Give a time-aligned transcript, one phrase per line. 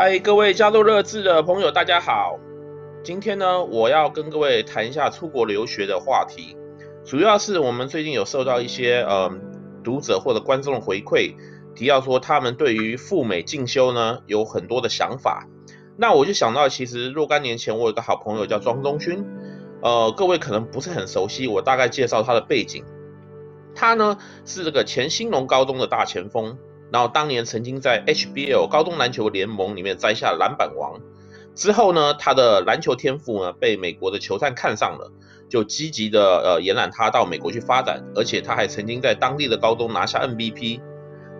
[0.00, 2.38] 嗨，各位加入乐智的朋友，大家好。
[3.02, 6.56] 今天呢，我要跟各位谈一下出国留学的话题。
[7.04, 9.28] 主要是我们最近有受到一些呃
[9.82, 11.34] 读者或者观众的回馈，
[11.74, 15.48] 提到说他们对于赴美进修呢有很多的想法。
[15.96, 19.26] 那我就想到，其实若干年前我有个好朋友叫庄东勋，
[19.82, 22.84] 呃，各位可能不是很熟悉，我大概介绍他的背景。
[23.74, 26.56] 他呢是这个前兴隆高中的大前锋。
[26.90, 31.00] 然后当年曾经在 HBL 高中篮球联盟里面摘下篮板王，
[31.54, 35.12] 之后呢，他的篮球天赋呢被美国的球探看上了，
[35.48, 40.80] 就积极的呃延揽他到美国去发展，而且他还曾经在当地的高中拿下 MVP。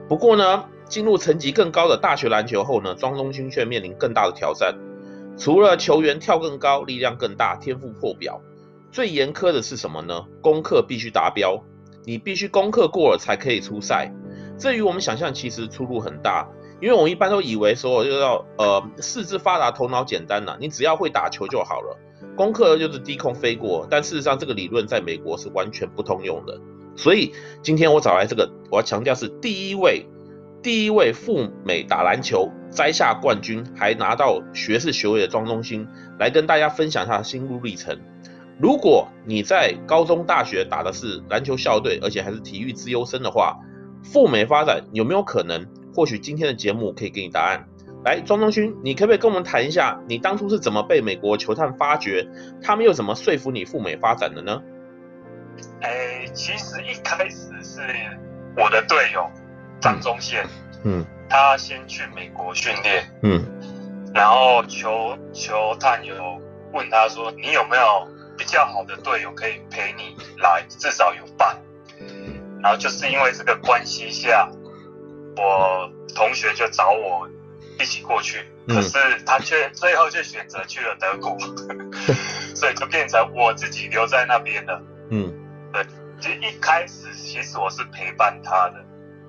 [0.08, 4.74] 不过呢，进入层级更高的大学篮球后呢，庄宗勋却面临更大的挑战，
[5.36, 8.40] 除了球员跳更高、力量更大、天赋破表，
[8.90, 10.24] 最严苛的是什么呢？
[10.42, 11.62] 功课必须达标，
[12.04, 14.12] 你必须功课过了才可以出赛。
[14.58, 16.48] 这与我们想象其实出入很大，
[16.80, 21.96] 因为我们一般都以为说就要呃四肢发达头脑简单呐，你只要会打球就好了，
[22.36, 23.86] 功课就是低空飞过。
[23.88, 26.60] 但事实上这个理论在美国是完全不通用的。
[26.96, 30.04] 所以今天我找来这个，我要强调是第一位
[30.60, 35.86] 第一位赴美打篮球摘下冠军，还拿到学士学位的庄中心，
[36.18, 37.96] 来跟大家分享他的心路历程。
[38.60, 43.56] 如果你在高中大学打的是篮球校队，而且还是体育资优生的话，
[44.02, 45.66] 赴美发展有没有可能？
[45.94, 47.66] 或许今天的节目可以给你答案。
[48.04, 52.26] 来，庄中勋，你可不可以跟我们谈一下，你当初是怎么被美国球探发掘？
[52.62, 54.62] 他们又怎么说服你赴美发展的呢？
[55.80, 57.80] 哎，其实一开始是
[58.56, 59.28] 我的队友
[59.80, 60.46] 张宗宪，
[60.84, 63.44] 嗯，他先去美国训练，嗯，
[64.14, 66.14] 然后球球探有
[66.72, 68.06] 问他说，你有没有
[68.36, 71.56] 比较好的队友可以陪你来，至少有伴。
[72.62, 74.50] 然后就是因为这个关系下，
[75.36, 77.28] 我同学就找我
[77.80, 81.36] 一起过去，嗯、可是他却最后就选择去了德国，
[82.54, 84.82] 所以就变成我自己留在那边了。
[85.10, 85.32] 嗯，
[85.72, 85.84] 对，
[86.20, 88.84] 其实一开始其实我是陪伴他的，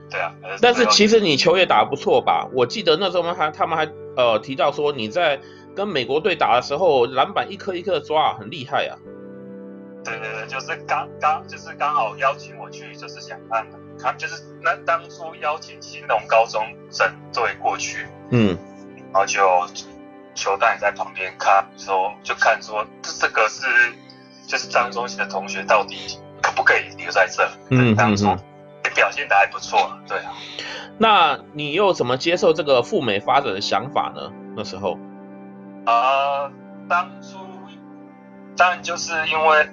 [0.10, 0.34] 对啊。
[0.62, 2.48] 但是其实你球也打得不错吧？
[2.54, 3.88] 我记得那时候还他们还
[4.18, 5.40] 呃提到说你在
[5.76, 8.98] 跟美国队打的时候，篮板一颗一颗的抓，很厉害啊。
[10.10, 13.66] 对对对，就是刚刚就是刚好邀请我去，就是想看
[14.00, 18.58] 看，就是那当初邀请新农高中整队过去，嗯，
[19.12, 19.42] 然后就
[20.34, 23.66] 球探也在旁边看，说就看说这这个是
[24.48, 27.48] 就是张宗勋的同学到底可不可以留在这？
[27.70, 28.26] 嗯，当初
[28.84, 30.32] 也表现的还不错，对啊。
[30.98, 34.32] 那你又怎么接受这个赴美发展的想法呢？
[34.56, 34.98] 那时候？
[35.86, 35.94] 啊、
[36.44, 36.52] 呃，
[36.88, 37.38] 当初
[38.56, 39.70] 当然就是因为。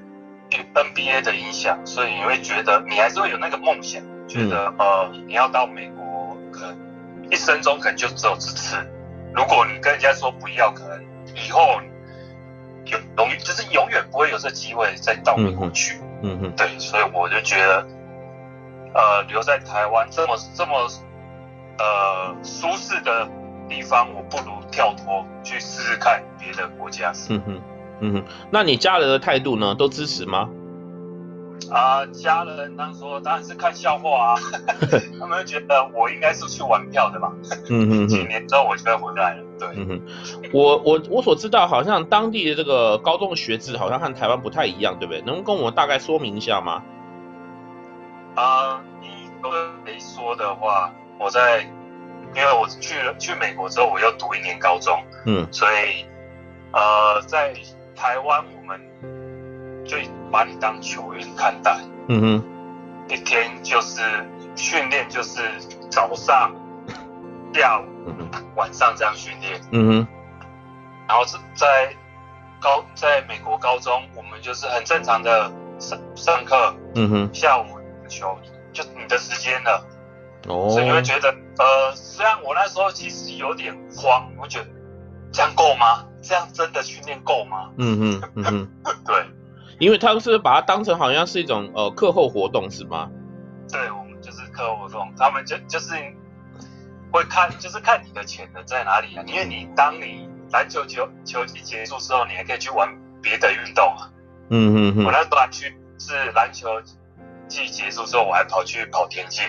[0.50, 6.76] NBA 的影响，所以你会觉得你还是会有那个梦想，觉得呃你要到美国，可能
[7.30, 8.76] 一生中可能就只有这次。
[9.34, 11.04] 如果你跟人家说不要，可能
[11.34, 11.80] 以后
[12.86, 16.00] 有永远就是永远不会有这机会再到美国去。
[16.22, 17.86] 嗯哼，对，所以我就觉得，
[18.94, 20.88] 呃，留在台湾这么这么
[21.78, 23.28] 呃舒适的
[23.68, 27.12] 地方，我不如跳脱去试试看别的国家。
[27.28, 27.60] 嗯哼。
[28.00, 29.74] 嗯哼，那你家人的态度呢？
[29.74, 30.48] 都支持吗？
[31.70, 34.38] 啊、呃，家人当时说当然是看笑话啊，
[35.18, 37.32] 他们觉得我应该是去玩票的吧。
[37.70, 39.42] 嗯嗯，几年之后我就要回来了。
[39.58, 40.00] 对，嗯哼，
[40.52, 45.22] 我我我所知道，好像当地的这个高中的学制好像和台湾不太一样，对不对？
[45.22, 46.82] 能跟我大概说明一下吗？
[48.34, 49.08] 啊、呃，你
[49.42, 49.50] 都
[49.84, 51.62] 没说的话，我在，
[52.34, 56.04] 因为我去了去美国之后，我又读一年高中，嗯，所以
[56.72, 57.54] 呃在。
[57.96, 58.78] 台湾我们
[59.86, 59.96] 就
[60.30, 62.44] 把你当球员看待，嗯哼，
[63.08, 64.02] 一天就是
[64.54, 65.40] 训练，就是
[65.90, 66.54] 早上、
[67.54, 67.84] 下午、
[68.54, 70.06] 晚上这样训练，嗯哼，
[71.08, 71.94] 然后是在
[72.60, 77.64] 高在美国高中，我们就是很正常的上上课，嗯哼，下午
[78.08, 78.38] 球
[78.72, 79.84] 就你的时间了，
[80.48, 84.66] 哦，所以你会觉得，呃，虽然我那时候其实有点慌，我觉得
[85.32, 86.04] 这样够吗？
[86.26, 87.70] 这样真的训练够吗？
[87.78, 88.68] 嗯嗯，嗯哼，
[89.06, 89.24] 对，
[89.78, 93.08] 因为他们是把它当成好像是一种呃课后活动是吗？
[93.70, 95.94] 对，我们就是课后活动，他们就就是
[97.12, 99.22] 会看，就是看你的潜能在哪里啊。
[99.26, 102.88] 因为你当你篮球球球季结束之后，你还可以去玩
[103.22, 104.10] 别的运动啊。
[104.50, 106.68] 嗯嗯嗯，我那时候还去是篮球
[107.48, 109.44] 季结束之后，我还跑去跑田径。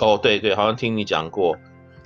[0.00, 1.56] 哦，对对，好像听你讲过，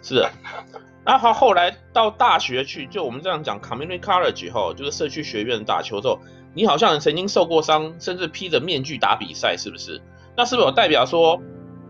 [0.02, 0.24] 是
[1.08, 1.12] 的。
[1.12, 6.20] 那他后来到大学去，就我们这样讲，community college 后，就是社区学院打球之后，
[6.54, 10.02] 你好像曾经受过伤，甚至披着面具打比赛，是不是？
[10.36, 11.40] 那是不是有代表说，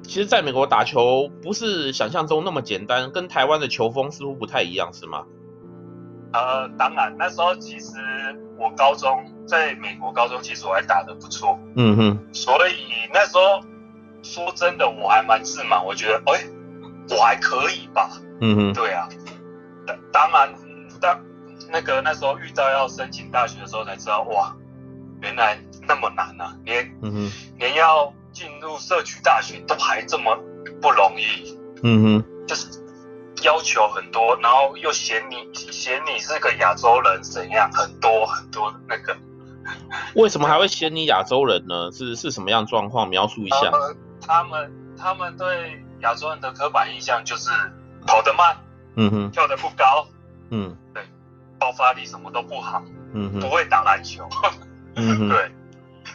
[0.02, 5.24] 其实在美国打球不是想象中那么简单，跟台湾的球风似乎不太一样，是吗？
[6.32, 7.94] 呃，当然，那时候其实
[8.58, 9.10] 我高中
[9.46, 11.58] 在美国高中，其实我还打得不错。
[11.74, 12.18] 嗯哼。
[12.32, 13.60] 所以那时候
[14.22, 16.44] 说真的，我还蛮自满，我觉得，哎，
[17.10, 18.10] 我还可以吧。
[18.40, 18.72] 嗯哼。
[18.72, 19.08] 对啊。
[20.12, 20.54] 当然，
[21.00, 21.20] 当
[21.70, 24.54] 那个那时候遇到要申请大学的时候，才知道，哇，
[25.20, 30.38] 原来那么难啊，连嗯哼，连要进入社区大学都还这么
[30.80, 31.58] 不容易。
[31.82, 32.46] 嗯哼。
[32.46, 32.66] 就是。
[33.44, 37.70] 要求很多，然后又嫌你嫌你是个亚洲人，怎样？
[37.70, 39.16] 很多很多那个。
[40.16, 41.88] 为什么还会嫌你亚洲人呢？
[41.92, 43.08] 是是什么样状况？
[43.08, 43.70] 描述一下。
[43.70, 47.50] 呃、他们他们对亚洲人的刻板印象就是
[48.06, 48.56] 跑得慢，
[48.96, 50.06] 嗯哼，跳得不高，
[50.50, 51.02] 嗯，对，
[51.58, 52.82] 爆发力什么都不好，
[53.14, 54.28] 嗯哼，不会打篮球，
[54.94, 55.50] 嗯哼， 对，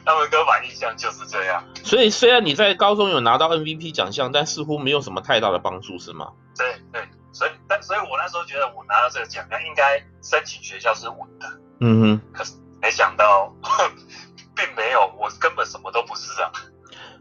[0.06, 1.64] 他们刻板印象就是这样。
[1.84, 6.32] 所以虽然你在高中有拿到 MVP 奖项，但似乎没有什么太大的帮助，是吗？
[6.58, 7.08] 对对。
[7.34, 11.48] 所以，但所以我那时候觉得我拿到这个奖项，应该申请学校是稳的。
[11.80, 12.22] 嗯哼。
[12.32, 13.52] 可是没想到，
[14.56, 16.52] 并没有，我根本什么都不是啊。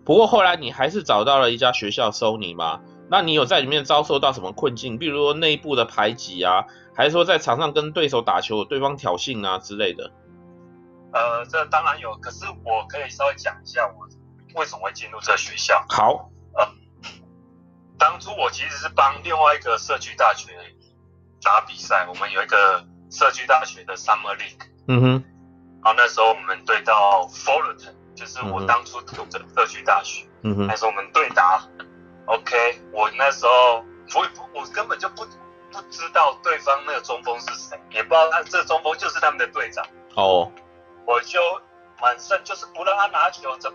[0.05, 2.81] 不过后来你还是找到了一家学校收你吗？
[3.11, 4.99] 那你有在里面遭受到什么困境？
[4.99, 6.65] 比如说内部的排挤啊，
[6.97, 10.11] 还是说在场上跟对手打球，对方挑衅啊之类的？
[11.13, 12.17] 呃，这当然有。
[12.17, 14.09] 可是我可以稍微讲一下我
[14.59, 15.85] 为什么会进入这个学校。
[15.91, 16.31] 好。
[16.55, 16.67] 呃。
[17.99, 20.51] 当初我其实是帮另外一个社区大学
[21.43, 24.67] 打比赛，我们有一个社区大学的 Summer League。
[24.89, 25.25] 嗯哼。
[25.85, 30.25] 然后那时候我们对到 Fullerton，就是我当初读的社区大学。
[30.43, 30.67] 嗯哼。
[30.69, 31.61] 那时候我们对打
[32.27, 33.85] ，OK，我那时候
[34.15, 35.27] 我我根本就不
[35.73, 39.85] 不知道对方那个中锋是谁，也不知道他这中锋就是他们的队长。
[40.15, 40.51] 哦。
[41.05, 41.41] 我就
[42.01, 43.73] 满身就是不让他拿球怎。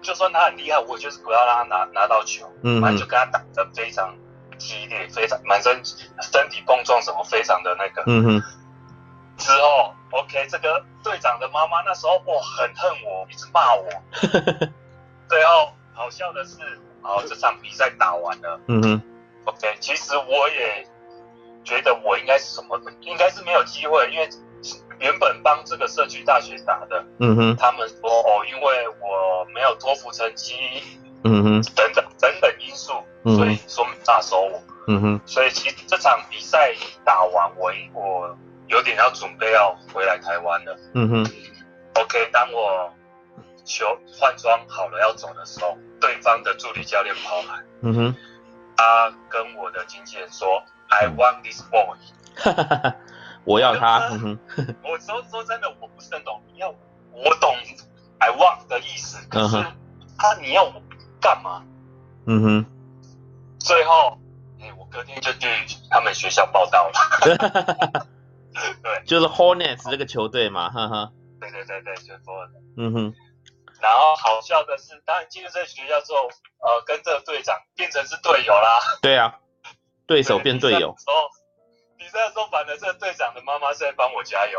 [0.00, 4.12] 就算他很厉害，我就是不要让他拿拿到球，嗯，反正就跟他打得非常
[4.58, 8.42] 激烈，非常满身身体碰撞什么，非常的那个，嗯哼。
[9.42, 13.88] 之后，OK，这个队长的妈妈那时候哇很恨我，一直骂我。
[15.28, 16.56] 最后好笑的是，
[17.02, 19.02] 好这场比赛打完了，嗯哼。
[19.44, 20.86] OK，其实我也
[21.64, 24.28] 觉得我应该是什么，应该是没有机会，因为。
[25.00, 30.54] 原本帮这个社区大学打的，嗯哼，他们说哦，因为我没有托福成绩，
[31.24, 32.92] 嗯哼，等等等等因素，
[33.24, 36.72] 所以说没大收我，嗯哼，所以其实这场比赛
[37.04, 38.38] 打完，我我
[38.72, 41.30] 有点要准备要回来台湾了，嗯哼
[41.94, 42.90] ，OK，当我
[43.66, 43.86] 球
[44.18, 48.16] 换装好了要走的时候，对方的助理教练跑来，嗯哼，
[48.74, 51.98] 他跟我的经纪人说、嗯、I want this boy。
[52.34, 52.96] 哈哈哈。
[53.44, 54.08] 我要他。
[54.08, 54.38] 我，嗯、
[54.82, 56.40] 我说说真的，我不是很懂。
[56.50, 56.70] 你要
[57.10, 57.54] 我懂
[58.20, 59.18] ，I want 的意思。
[59.28, 59.62] 可是
[60.16, 60.82] 他你要我
[61.20, 61.62] 干嘛？
[62.26, 62.66] 嗯哼。
[63.58, 64.18] 最后，
[64.60, 65.46] 哎、欸，我隔天就去
[65.90, 68.01] 他们学校报道了。
[69.02, 71.12] 对，就是 Hornets 这个球队嘛，哈哈。
[71.40, 72.62] 对对对对，就是 Hornets。
[72.76, 73.14] 嗯哼。
[73.80, 76.28] 然后好笑的是，当你进入这个学校之后，
[76.60, 78.78] 呃，跟这个队长变成是队友啦。
[79.02, 79.40] 对啊，
[80.06, 80.94] 对手变队友。
[81.98, 84.58] 比赛的时候，反正这个队长的妈妈是在帮我加油。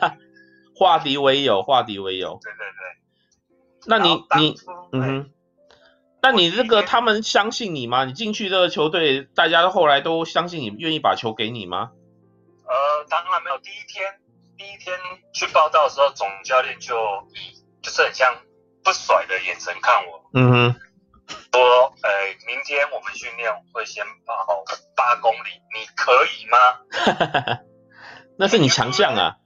[0.74, 2.38] 化敌为友，化敌为友。
[2.42, 3.86] 对对对。
[3.86, 4.54] 那你你
[4.92, 5.30] 嗯哼，
[6.22, 8.04] 那你这个他们相信你吗？
[8.04, 11.90] 你进去这个球队，大家后来都相信你，愿意把球给你吗？
[12.98, 13.58] 呃，当然没有。
[13.58, 14.20] 第一天
[14.56, 14.98] 第一天
[15.32, 16.96] 去报道的时候，总教练就
[17.82, 18.34] 就是很像
[18.82, 20.30] 不甩的眼神看我。
[20.34, 20.80] 嗯哼。
[21.52, 21.60] 说，
[22.02, 22.10] 呃，
[22.46, 24.64] 明天我们训练会先跑
[24.96, 27.58] 八公里，你可以吗？
[28.38, 29.36] 那是你强项啊。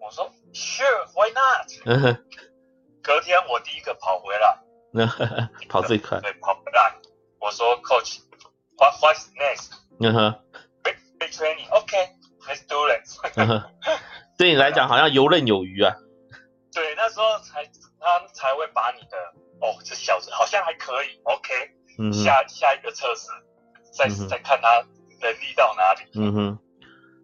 [0.00, 2.22] 我说，Sure，Why not？
[3.02, 4.58] 隔天我第一个跑回来，
[5.68, 6.20] 跑最快。
[6.20, 6.94] 对，跑回来。
[7.40, 9.72] 我说，Coach，What what's next？
[10.00, 10.38] 嗯哼。
[10.84, 11.32] Big big
[12.42, 13.62] training，OK，Let's do it。
[14.38, 15.94] 对你来讲好像游刃有余啊。
[16.74, 17.64] 对，那时候才
[18.00, 19.16] 他才会把你的。
[19.60, 21.54] 哦，这小子好像还可以，OK，
[21.96, 23.28] 嗯，下下一个测试，
[23.92, 24.84] 再、嗯、再看他
[25.20, 26.10] 能力到哪里。
[26.16, 26.58] 嗯哼，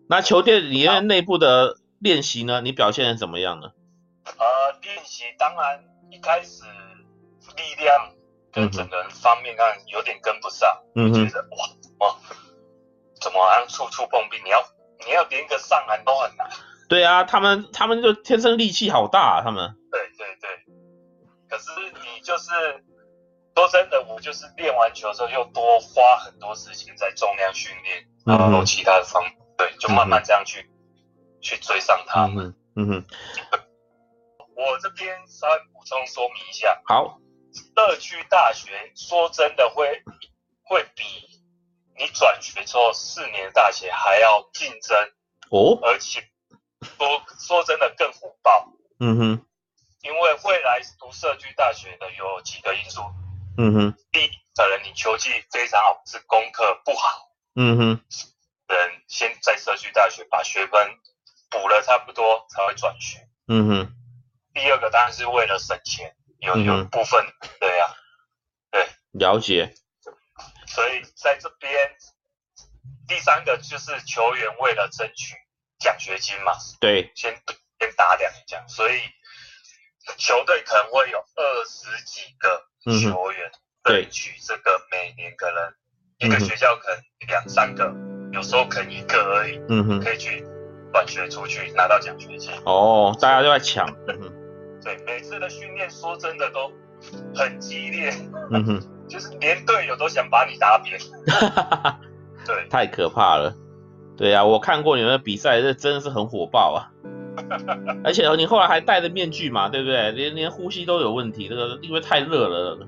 [0.08, 2.60] 那球队里面内部的练习呢？
[2.60, 3.72] 你表现的怎么样呢？
[4.38, 5.82] 呃，练习当然
[6.12, 6.62] 一开始
[7.56, 8.12] 力量
[8.52, 12.16] 跟整个人方面看有点跟不上，嗯觉得哇，哇，
[13.20, 14.40] 怎么好像处处碰壁？
[14.44, 14.62] 你要
[15.08, 16.46] 你要连个上篮都很难。
[16.86, 19.74] 对啊，他们他们就天生力气好大，啊，他们。
[19.90, 20.50] 对对对。
[21.48, 21.70] 可是
[22.04, 22.50] 你就是
[23.56, 32.54] 说真的，我就是练完球之后又多花很多时间在重量训练，然后其他的方，嗯、对，就慢慢这样去、嗯、去追上他们。
[32.76, 33.04] 嗯哼，
[34.54, 36.82] 我这边稍微补充说明一下。
[36.84, 37.18] 好，
[37.74, 40.02] 社区大学说真的会
[40.64, 41.02] 会比
[41.98, 44.96] 你转学之后四年大学还要竞争
[45.50, 46.22] 哦，而且
[46.80, 48.72] 说说真的更火爆。
[49.00, 49.46] 嗯哼，
[50.02, 53.02] 因为未来读社区大学的有几个因素。
[53.56, 57.30] 嗯哼，第一，可能你球技非常好，是功课不好。
[57.56, 58.00] 嗯哼，
[58.68, 60.96] 人先在社区大学把学分
[61.50, 63.28] 补了差不多才会转学。
[63.48, 63.92] 嗯哼，
[64.54, 67.94] 第二个当然是为了省钱，有有部分、嗯、对呀、啊，
[68.70, 69.74] 对，了解。
[70.78, 71.90] 所以在这边，
[73.08, 75.34] 第三个就是球员为了争取
[75.80, 77.34] 奖学金嘛，对，先
[77.80, 79.00] 先打两奖，所以
[80.18, 83.50] 球队可能会有二十几个球员
[83.82, 85.74] 争取这个每年可能
[86.18, 87.92] 一个学校可能两三个，
[88.32, 90.46] 有时候可能一个而已，嗯哼，可以去
[90.92, 92.52] 转学出去拿到奖学金。
[92.64, 93.84] 哦，大家都在抢，
[94.84, 96.70] 对，每次的训练说真的都
[97.34, 98.14] 很激烈，
[98.52, 98.97] 嗯哼。
[99.08, 100.98] 就是连队友都想把你打扁，
[102.46, 103.54] 对，太可怕了。
[104.16, 106.90] 对啊，我看过你们的比赛，这真的是很火爆啊。
[108.02, 110.10] 而且你后来还戴着面具嘛，对不对？
[110.12, 112.78] 连连呼吸都有问题，这个因为太热了。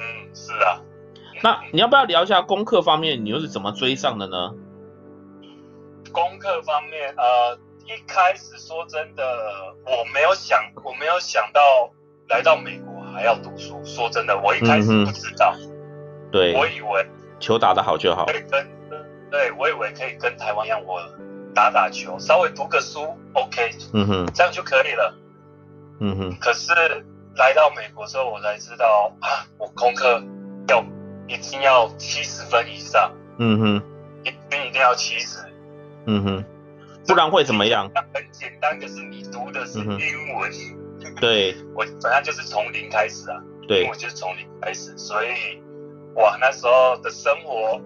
[0.00, 0.80] 嗯，是啊。
[1.42, 4.52] 那你要不要聊一下功课方面，你又是怎么追上的呢？
[6.10, 9.22] 功课方面，呃，一开始说真的，
[9.84, 11.92] 我没有想，我没有想到
[12.28, 12.87] 来到美国。
[13.18, 15.68] 还要读书，说真的，我一开始不知道，嗯、
[16.30, 17.04] 对，我以为
[17.40, 18.64] 球打得好就好，可以跟，
[19.28, 21.00] 对，我以为可以跟台湾一样，我
[21.52, 25.12] 打打球，稍微读个书，OK，嗯哼，这样就可以了，
[25.98, 26.38] 嗯哼。
[26.40, 26.72] 可是
[27.34, 30.22] 来到美国之后，我才知道啊，我功课
[30.68, 30.80] 要
[31.26, 33.82] 一定要七十分以上，嗯哼，
[34.22, 35.40] 一定一定要七十，
[36.06, 36.44] 嗯哼，
[37.04, 37.90] 不然会怎么样？
[38.14, 40.48] 很简单，就是你读的是英文。
[40.52, 40.77] 嗯
[41.20, 45.28] 对，我本来就是从零开始啊，对，我就是从零开始，所以
[46.16, 47.80] 哇，那时候的生活，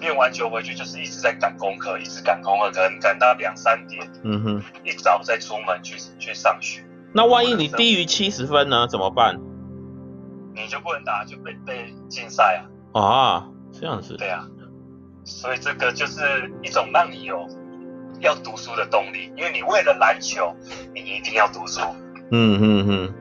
[0.00, 6.84] 练完球回去就是一直在赶功课，一直赶功课，可能赶到两三点，嗯哼，一早再出门去去上学。
[7.14, 8.86] 那万一你低于七十分呢？
[8.86, 9.40] 怎么办？
[10.54, 12.62] 你就不能打，就被被禁赛
[12.92, 13.00] 啊。
[13.00, 14.16] 啊，这样子。
[14.16, 14.46] 对啊，
[15.24, 16.20] 所以这个就是
[16.62, 17.46] 一种让你有
[18.20, 20.54] 要读书的动力，因为你为了篮球，
[20.94, 21.80] 你一定要读书。
[22.30, 23.14] 嗯嗯嗯，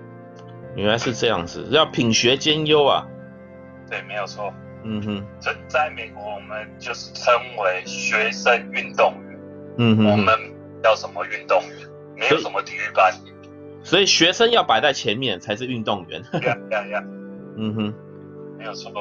[0.75, 3.06] 原来是这样子，要品学兼优啊。
[3.89, 4.54] 对，没有错。
[4.84, 9.39] 嗯哼，在在美国，我们就是称为学生运动员。
[9.77, 10.34] 嗯哼，我们
[10.84, 11.77] 叫什么运动员？
[12.16, 13.13] 没有什么体育班。
[13.84, 16.22] 所以学生要摆在前面才是运动员。
[16.42, 17.04] 呀呀呀！
[17.58, 17.94] 嗯哼，
[18.58, 18.92] 没有错。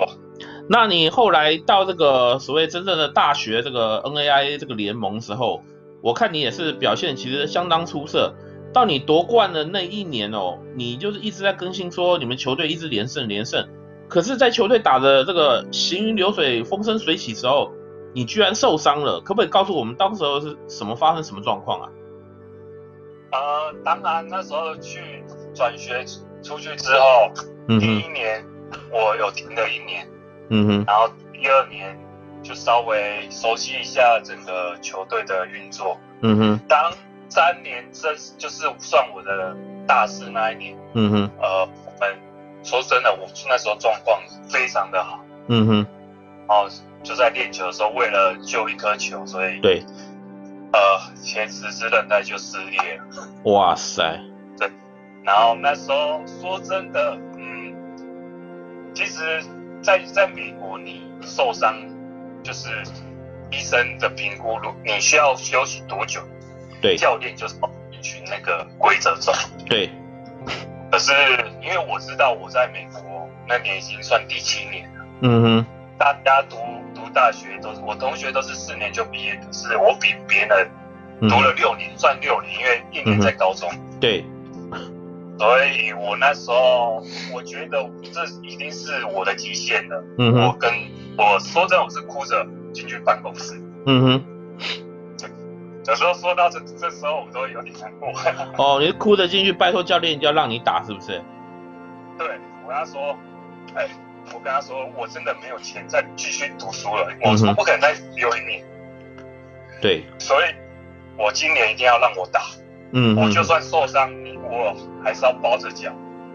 [0.69, 5.65] 那你后来到这个所谓真正的大学这个 NAIA 这个联盟时候，
[6.07, 8.33] 我看你也是表现其实相当出色。
[8.73, 13.67] 到你夺冠的那一年哦，你就是一直在更新说你们球队一直连胜连胜，
[14.07, 17.73] 可是，在球队打的这个行云流水、风生水起时候，
[18.15, 21.89] 你居然受伤了，可不可以告诉我们当时候是什么发生什么状况啊？
[23.33, 26.05] 呃，当然那时候去转学
[26.41, 27.33] 出去之后，
[27.67, 28.45] 嗯、第一年
[28.93, 30.09] 我有停了一年，
[30.51, 31.99] 嗯哼，然后第二年
[32.47, 36.93] 就稍微熟悉一下整个球队的运作，嗯哼，当。
[37.29, 40.79] 三年，这就是算我的大四那一年。
[40.95, 42.17] 嗯哼，呃，我们
[42.63, 45.21] 说真的，我那时候状况非常的好。
[45.49, 45.87] 嗯哼，
[46.49, 46.69] 然后
[47.03, 49.85] 就在练球的时候，为了救一颗球，所以对，
[50.73, 50.79] 呃，
[51.21, 53.29] 前十字韧带就撕裂了。
[53.43, 54.19] 哇塞！
[54.57, 54.71] 对，
[55.25, 57.75] 然后那时候说真的，嗯，
[58.95, 59.43] 其实
[59.83, 61.75] 在，在在美国，你受伤
[62.47, 62.69] 就是
[63.51, 66.21] 医生的评估，如你需要休息多久？
[66.81, 67.57] 对，教练就是
[67.91, 69.33] 一群那个规则走。
[69.69, 69.91] 对，
[70.93, 71.13] 可是
[71.61, 75.07] 因为我知道我在美国那年已经算第七年了。
[75.23, 75.67] 嗯哼。
[75.99, 76.57] 大家读
[76.95, 80.71] 读大学都是，我同学都是四年就毕业，可是我比别人
[81.23, 83.69] 读了六年，嗯、算六年，因为一年在高中。
[83.73, 84.25] 嗯、对。
[85.39, 87.79] 所以我那时候我觉得
[88.13, 90.05] 这已经是我的极限了。
[90.19, 90.47] 嗯哼。
[90.47, 90.71] 我跟
[91.19, 93.61] 我说真的，我是哭着进去办公室。
[93.87, 94.25] 嗯哼。
[95.89, 98.11] 有时候说到这这时候，我都有点难过。
[98.59, 101.23] 哦，你哭着进去拜托教练要让你打，是不是？
[102.19, 102.27] 对，
[102.65, 103.17] 我跟他说，
[103.77, 103.89] 哎，
[104.35, 108.65] 我跟他说，我真的没有钱再继续读书了，嗯、我说不可能再留一年。
[109.81, 110.45] 对，所以，
[111.17, 112.41] 我今年一定要让我打。
[112.91, 114.11] 嗯，我就算受伤，
[114.43, 115.93] 我还是要包着脚。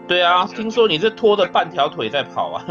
[0.08, 2.64] 对啊，听说你是拖着半条腿在跑啊。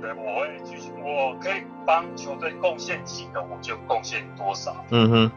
[0.00, 4.74] 对，我会继续，我可以帮球队贡献几个，我就贡献多少。
[4.90, 5.30] 嗯哼。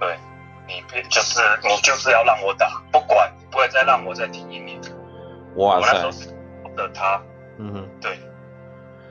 [0.00, 0.18] 对，
[0.66, 4.80] 你别就是你就是要让我打，不管不会再让我再停一年。
[5.56, 5.86] 哇塞！
[5.86, 6.28] 我那时候是
[6.74, 7.22] 的他，
[7.58, 8.18] 嗯哼，对，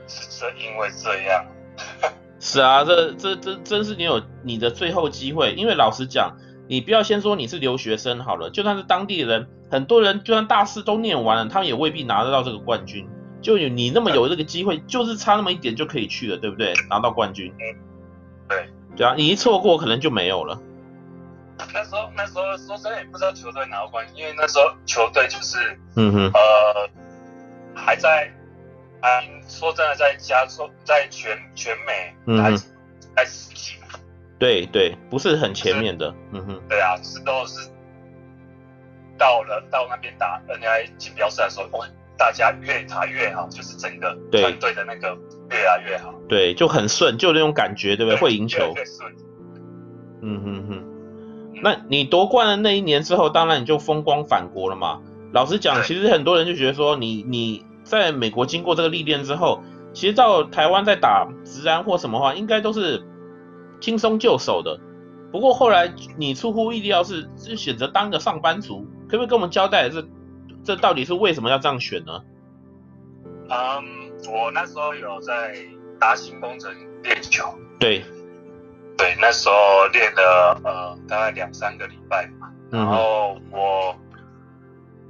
[0.06, 1.46] 是这因为这样。
[2.38, 6.36] 是啊，这这这真是你有你的最后机会，因为老实讲，
[6.68, 13.08] 你不要先说你是留学生好了，就算是当地人，很多人就算大四都念完了，他们也未必拿得到这个冠军。
[13.44, 16.72] 就有你那么有这个机会，就是差那么一点就可以去了，对不对？
[16.88, 17.52] 拿到冠军。
[18.48, 20.58] 对，对啊，你一错过可能就没有了。
[21.72, 25.58] 那时候那时候说真的也不知道球队拿到冠军，因为那时候球队就是，
[25.96, 26.90] 嗯哼，呃，
[27.74, 28.32] 还在，
[29.02, 32.50] 嗯，说真的在加说在全全美还
[33.14, 33.76] 还十几，
[34.38, 37.70] 对对，不是很前面的，嗯哼，对啊，是都是
[39.16, 41.86] 到了到那边打 NAIA 锦标赛的时候，哇，
[42.16, 45.16] 大家越打越好，就是整个团队的那个
[45.50, 48.20] 越来越好，对，就很顺，就那种感觉，对不对？
[48.20, 48.72] 会赢球，
[50.22, 50.84] 嗯哼哼。
[51.62, 55.00] 那你夺冠的那一年之后，当然你就风光返国了嘛。
[55.32, 63.02] 老实讲，其实很多人就觉得说你，你你在美国经过这个历练之后，其实到台湾再打直安或什么话，应该都是
[63.80, 64.78] 轻松就手的。
[65.30, 70.06] 不过后来你出乎意料是，是选择当个上班族，可不可以跟我们交代这
[70.64, 72.22] 这到底是为什么要这样选呢？
[73.50, 75.54] 嗯，我那时候有在
[76.00, 77.54] 达兴工程练球。
[77.78, 78.04] 对。
[78.96, 83.92] 对，那时候练了呃大概两三个礼拜嘛，然后我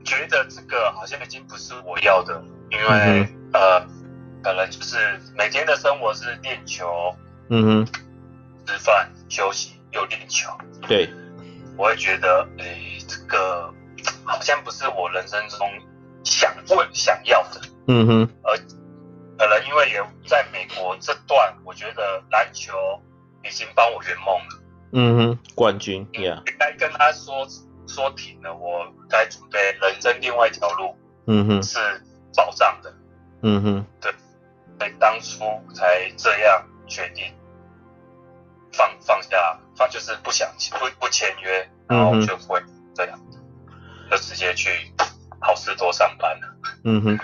[0.04, 3.86] 觉得这个好像已经不是我要的，因为、嗯、呃
[4.42, 4.96] 可能就是
[5.36, 7.14] 每天的生活是练球，
[7.50, 7.86] 嗯哼，
[8.64, 10.48] 吃饭休息又练球，
[10.88, 11.06] 对，
[11.76, 13.70] 我会觉得哎这个
[14.24, 15.58] 好像不是我人生中
[16.24, 18.56] 想问想要的，嗯哼，而
[19.38, 22.72] 可能因为也在美国这段，我觉得篮球。
[23.46, 24.62] 已经帮我圆梦了。
[24.94, 26.42] 嗯哼，冠军，Yeah。
[26.58, 27.46] 该跟他说
[27.86, 30.96] 说停了，我该准备人生另外一条路。
[31.26, 31.78] 嗯哼，是
[32.34, 32.90] 保障的。
[33.42, 34.10] 嗯哼，对，
[34.78, 37.30] 所以当初才这样决定
[38.72, 42.62] 放放下，放就是不想不不签约，然后就会
[42.94, 43.20] 这样，
[44.14, 44.70] 就直接去
[45.40, 46.56] 好市多上班了。
[46.84, 47.18] 嗯哼，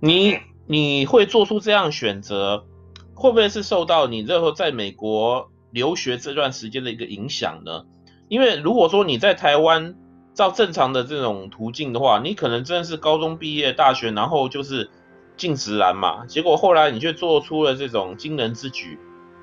[0.00, 2.66] 你你会做出这样选择，
[3.14, 5.50] 会不会是受到你最后在美国？
[5.72, 7.84] 留学这段时间的一个影响呢？
[8.28, 9.94] 因为如果说你在台湾
[10.32, 14.88] 照正常的这种途径的话，你可能真的是高中毕业、大学，然后就是
[15.36, 16.24] 进职篮嘛。
[16.24, 18.98] 结果后来你却做出了这种惊人之举，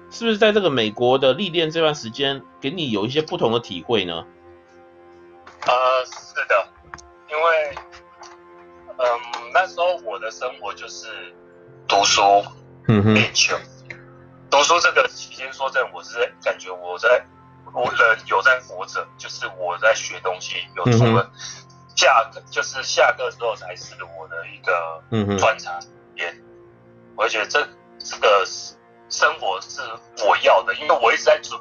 [0.09, 4.25] 是不是在这个美国的历练这段时间，给你有一些不同的体会呢？
[5.67, 5.73] 呃，
[7.43, 7.75] 为
[8.97, 11.07] 嗯，那时候我的生活就是
[11.87, 12.21] 读书、
[12.87, 13.57] 嗯哼，练球。
[14.49, 17.25] 读书这个期间，说真的，我是感觉我在，
[17.73, 21.27] 我人有在活着，就是我在学东西，有出门，
[21.95, 25.73] 下课就是下课之后才是我的一个专长
[26.15, 26.31] 也，
[27.15, 28.45] 我觉得这这个
[29.09, 29.81] 生活是
[30.23, 31.59] 我要的，因为我一直在准，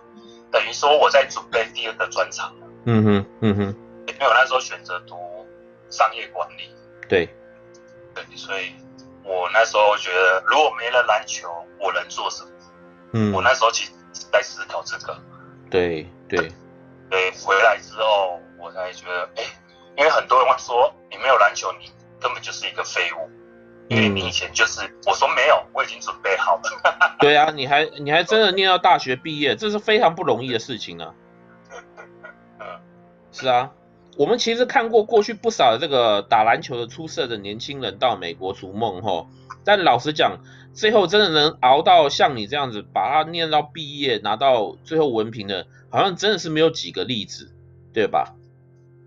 [0.51, 2.55] 等于说我在准备第二个专场。
[2.85, 3.63] 嗯哼，嗯哼，
[4.07, 5.17] 因为我那时候选择读
[5.93, 6.75] 商业管理。
[7.09, 7.29] 对，
[8.15, 8.75] 对，所以
[9.23, 12.51] 我那时候觉得，如果没了篮球，我能做什么？
[13.13, 13.93] 嗯，我那时候其实
[14.33, 15.15] 在思考这个，
[15.71, 16.51] 对对，
[17.11, 19.45] 对，回来之后我才觉得，哎，
[19.99, 23.31] 因为很多人会说你没有篮球，你根本就是一个废物，
[23.89, 27.17] 因为你以前就是，我说没有，我已经准备好了。
[27.21, 31.15] 对啊，你还你还真的念到大学毕业，这是非常不容易的事情啊。
[33.31, 33.71] 是啊，
[34.17, 39.27] 我们其实看过过去不少的这个打篮球的出色的年轻人到美国逐梦吼，
[39.65, 40.39] 但老实讲。
[40.75, 47.53] 最后真的能熬到像你这样子，把它念到毕业，拿到最后文凭的，好像真的是没有几个例子，
[47.93, 48.35] 对吧？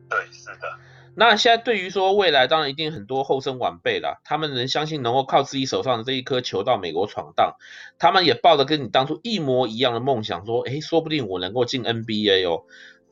[0.08, 0.78] 对，是的。
[1.16, 7.56] 那现在对于说未来，当然一定很多后生晚辈啦，他们能相信能够靠自己手上的这一颗球到美国闯荡，
[7.98, 12.66] 他们也抱着跟你当初一模一样的梦想，说，诶，说不定我能够进 NBA 哦。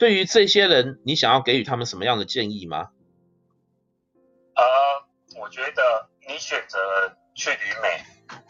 [0.04, 2.90] 对于这些人，你想要给予他们什么样的建议吗？
[4.54, 6.78] 呃，我觉得你选择
[7.34, 8.04] 去旅美。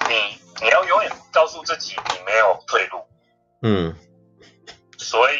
[0.10, 3.06] 你你要永远告诉自己你没有退路，
[3.62, 3.94] 嗯，
[4.98, 5.36] 所以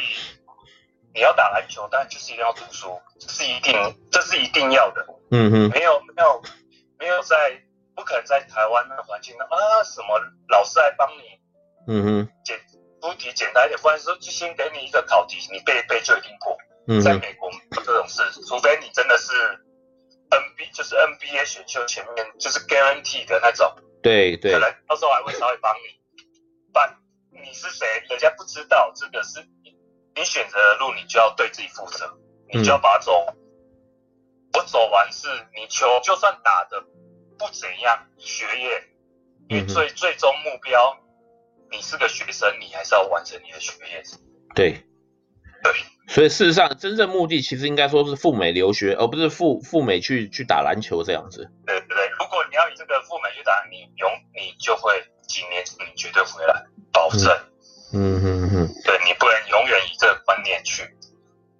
[1.16, 3.74] 你要打篮球，但就是一定要读书，这是一定，
[4.12, 6.44] 这是一定要的，嗯哼，没有没有
[7.00, 7.60] 没有在
[7.96, 12.60] 不可能在台湾那个环境啊，什么老师来帮你，嗯哼，简
[13.04, 19.34] 出题简单一点，不然说就先给你一个考题，你背一背就一定过，嗯，在美国这种事，除非你真的是
[20.30, 23.70] N B 就是 N B A 选秀前面就是 guarantee 的那种。
[24.02, 26.00] 对对，可能到时候还会稍微帮你，
[26.72, 26.98] 但
[27.30, 28.94] 你是谁，人家不知道。
[28.96, 29.76] 这个是你
[30.16, 32.10] 你选择的路，你就要对自己负责，
[32.54, 33.26] 你就要把它走。
[33.28, 33.36] 嗯、
[34.54, 36.82] 我走完是你球就算打得
[37.38, 38.84] 不怎样，学业，
[39.50, 40.98] 因为最、嗯、最终目标，
[41.74, 44.04] 你是个学生，你还是要完成你的学业。
[44.54, 44.72] 对。
[45.64, 45.74] 对。
[46.08, 51.50] 所以事实上，真正目的其实应该说是赴美留学，而不是赴赴美去去打篮球这样子。
[51.66, 54.94] 对对对，如果你要以这个赴美去打，你永你就会
[55.28, 57.32] 几年你绝对回来，保证。
[57.94, 58.68] 嗯哼哼。
[58.84, 60.84] 对，你不能永远以这个观念去，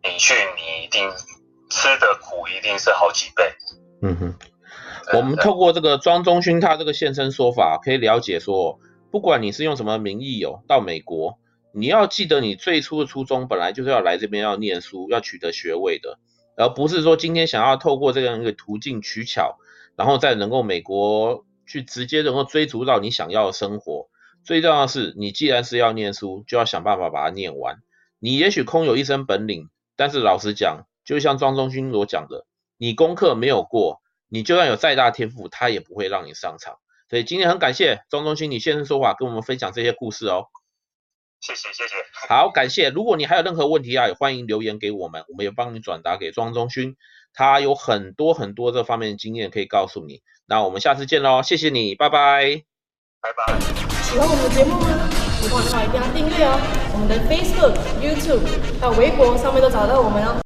[0.04, 1.10] 你去你一定
[1.70, 3.50] 吃的苦一定是好几倍。
[4.02, 4.36] 嗯哼。
[5.14, 8.80] 我们透过这个庄中勋他这个现身说法，可以了解说，
[9.14, 11.38] 不管你是用什么名义哦到美国。
[11.72, 16.18] 你要记得，你最初的初衷本来就是要来这边要念书，要取得学位的，
[16.58, 19.60] 而不是说今天想要透过这样一个途径取巧，
[19.96, 24.10] 然后再能够美国去直接能够追逐到你想要的生活。
[24.44, 27.84] 最重要的是，你既然是要念书，就要想办法把它念完。
[28.18, 32.48] 你也许空有一身本领，但是老实讲，就像庄宗勋所讲的，
[32.80, 36.80] 你功课没有过，你就算有再大天赋，他也不会让你上场。
[37.14, 40.48] 所以今天很感谢庄中勋你现身说法，跟我们分享这些故事哦。
[41.42, 41.94] 谢谢谢谢，
[42.28, 42.90] 好，感谢。
[42.90, 46.96] 如果你还有任何问题啊，也欢迎留言给我们，我们也帮你转达给庄中勋，
[47.32, 50.24] 他有很多很多这方面的经验可以告诉你。
[50.48, 52.64] 那我们下次见喽，谢谢你，拜拜，
[53.22, 53.60] 拜拜。
[54.02, 55.08] 喜欢我们的节目吗？
[55.40, 56.58] 喜欢的话一定要订阅哦。
[56.94, 58.42] 我们的 Facebook、YouTube
[58.82, 60.34] 还有微博上面都找到我们哦。